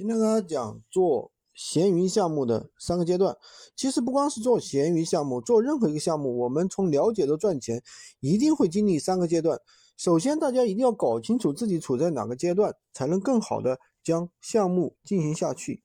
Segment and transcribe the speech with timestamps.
[0.00, 3.36] 今天跟大家讲做闲鱼项目的三个阶段。
[3.76, 7.82] 其实不光是做闲鱼项目，做任何一个项目，我们从了解到赚钱，
[8.20, 9.60] 一定会经历三个阶段。
[9.98, 15.82] 首先，大家一定要搞清楚自己处在哪个阶段，才能更好的将项目进行下去。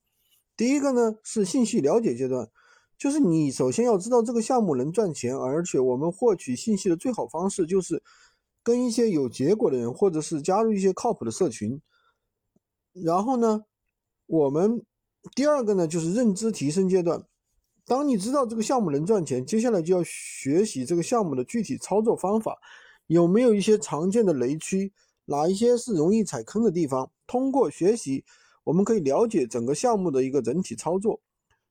[0.56, 2.50] 第一个呢是信息了解阶段，
[2.98, 8.02] 就是你首先要知道这个项目能赚钱，而且我们获取信息的最好方式就是
[8.64, 11.82] 跟一些有结果的人，或者是加入一些靠谱的社群。
[12.94, 13.66] 然后呢？
[14.28, 14.84] 我们
[15.36, 17.24] 第二个呢，就是认知提升阶段。
[17.86, 22.58] 当你知道这个项目能赚钱，接下来就要学习这个项目的具体操作方法，
[23.08, 24.92] 有没有一些常见的雷区，
[25.26, 27.12] 哪一些是容易踩坑的地方。
[27.28, 28.26] 通过学习，
[28.64, 31.22] 我们可以了解整个项目的一个整体操作。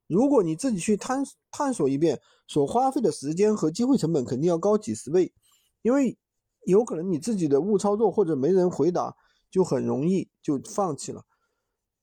[0.06, 5.32] 如果你自己去探探索一遍，所花费的时间和机会成本肯定要高几十倍，
[5.82, 6.16] 因为
[6.66, 9.16] 有可能你自己的误操作或者没人回答，
[9.50, 11.24] 就很容易就放弃了。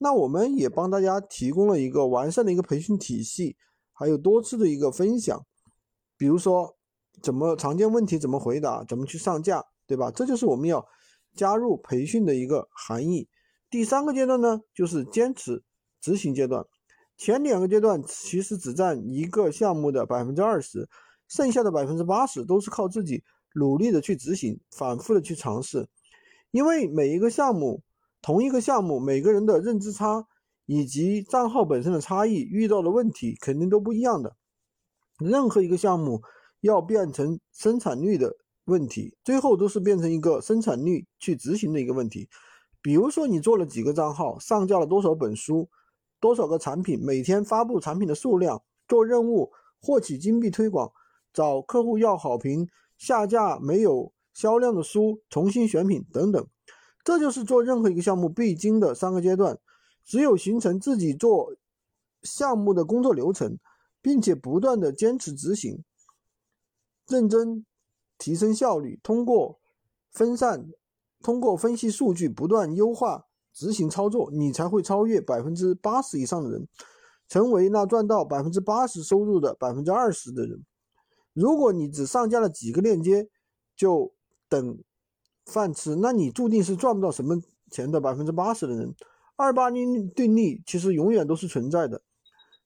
[0.04, 3.56] 那我们也帮大家提供了一个完善的一个培训体系，
[3.94, 5.46] 还有多次的一个分享，
[6.18, 6.76] 比如说
[7.22, 10.10] 怎么常见问题怎么回答，怎么去上架，对吧？
[10.10, 10.84] 这就是我们要
[11.36, 13.30] 加入培训的一个含义。
[13.70, 15.62] 第三个阶段呢，就是坚持
[16.02, 16.66] 执行阶段。
[17.16, 20.90] 前两个阶段其实只占一个项目的百分之二十，
[21.28, 25.88] 剩下的百分之八十都是靠自己努力的去执行，反复的去尝试，
[26.50, 27.84] 因为每一个项目。
[28.22, 30.28] 同一个项目，每个人的认知差
[30.66, 34.36] 以及账号本身的差异，遇到的问题肯定都不一样的。
[35.18, 36.22] 任何一个项目
[36.62, 42.30] 要变成生产率的问题，最后都是变成一个生产率去执行的一个问题。
[42.82, 45.70] 比如说，你做了几个账号，上架了多少本书，
[46.20, 50.92] 多少个产品，每天发布产品的数量，做任务，获取金币推广，
[51.34, 56.48] 找客户要好评，下架没有销量的书，重新选品等等。
[57.04, 59.58] 这就是做任何一个项目必经的三个阶段，
[60.06, 61.56] 只有形成自己做
[62.22, 63.58] 项目的工作流程，
[64.02, 65.84] 并且不断的坚持执行，
[67.08, 67.66] 认真
[68.18, 69.60] 提升效率，通过
[70.12, 70.70] 分散，
[71.22, 76.68] 通过分析数据，不断优化执行操作，你才会超越百分之八十以上的人，
[77.28, 80.64] 成为那赚到百分之八十收入的百分之二十的人。
[81.34, 83.28] 如果你只上架了几个链接，
[83.76, 84.14] 就
[84.48, 84.78] 等。
[85.46, 88.00] 饭吃，那你注定是赚不到什么钱的。
[88.00, 88.96] 百分之八十的人，
[89.36, 92.02] 二八定定律其实永远都是存在的。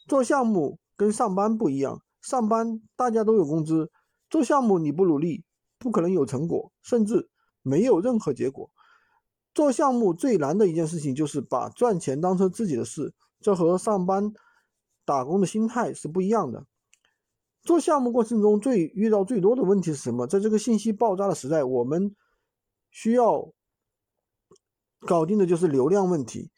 [0.08, 3.90] 做项目跟上班不一样，上班大家都有工资，
[4.30, 5.44] 做项目你不努力，
[5.80, 7.30] 不可能有成果，甚至
[7.62, 8.70] 没有任何结果。
[9.54, 14.34] 做项目最难的一件事情就是把赚钱当成自己的事，这和上班
[15.06, 16.66] 打工的心态是不一样的。
[17.64, 20.28] 做项目过程中最遇到最多的问题是什么？
[20.28, 22.16] 在这个信息爆炸的时代，我们。
[22.96, 23.52] 需要
[25.02, 26.50] 搞定的就是流量问题。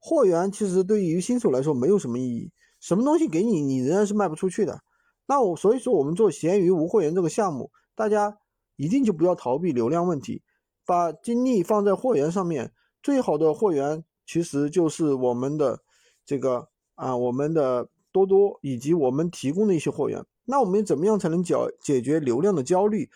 [0.00, 4.80] 货源其实对于新手来说没有什么意义，什么东西给你，你仍然是卖不出去的。
[5.28, 8.36] 那我所以说，我们做闲鱼无货源这个项目，大家
[8.74, 10.42] 一定就不要逃避流量问题，
[10.84, 12.72] 把精力放在货源上面。
[13.00, 15.78] 最好的货源其实就是我们的
[16.24, 20.26] 这个啊，我们的多多以及我们提供的一些货源。
[20.46, 23.08] 那我们怎么样才能解解决流量的焦虑？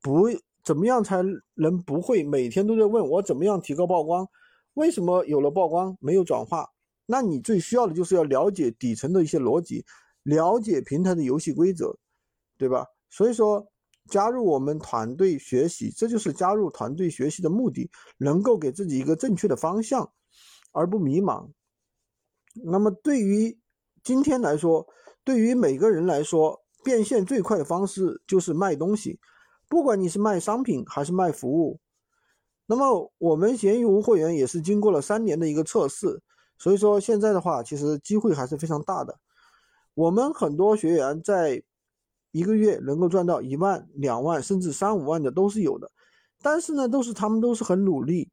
[0.00, 0.28] 不。
[0.64, 1.22] 怎么样才
[1.54, 4.28] 能不会每天都在问我怎么样提高曝光？
[4.74, 6.66] 为什么有了曝光没有转化？
[7.06, 9.84] 那你最需要的就是要了解底层的一些逻辑，
[10.22, 11.96] 了解平台的游戏规则，
[12.56, 12.86] 对吧？
[13.10, 13.66] 所以说
[14.08, 20.10] 加入我们团队学习，这就是加入团队学习的目的，能够给自己一个正确的方向，
[20.72, 21.50] 而不迷茫。
[22.64, 23.58] 那么对于
[24.02, 24.86] 今天来说，
[25.24, 29.20] 对于每个人来说，变现最快的方式就是卖东西。
[29.72, 31.80] 不管你是卖商品还是卖服务，
[32.66, 36.20] 那么我们闲鱼无货源也是经过了三年的一个测试，
[36.58, 39.18] 所以说现在的话，其实机会还是非常大的。
[39.94, 41.62] 我们很多学员在
[42.32, 45.90] 一个月能够赚到一万、两万，甚至三五万的都是有的，
[46.42, 48.30] 但是呢，都是他们都是很努力，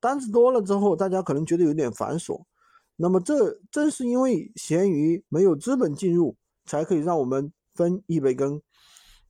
[0.00, 2.42] 单子多了之后，大家可能觉得有点繁琐。
[2.96, 6.34] 那么这正是因为闲鱼没有资本进入，
[6.66, 8.60] 才可以让我们分一杯羹。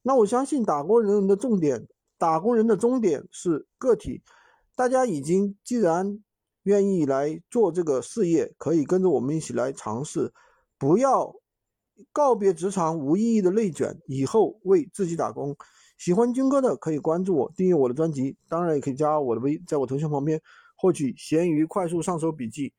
[0.03, 1.87] 那我相信打工人的重点，
[2.19, 4.23] 打工人的终点是个体。
[4.75, 6.23] 大家已经既然
[6.63, 10.33] 愿意来做这个事业，可以跟着我们一起来尝试，
[10.79, 11.35] 不要
[12.13, 15.55] 告别职场无意义的内卷，以后为自己打工。
[15.99, 20.41] 喜欢军哥的可以关注我，订阅我的专辑，当然也可以加我的微，在我头像旁边
[20.77, 22.73] 获取闲鱼快速上手笔记。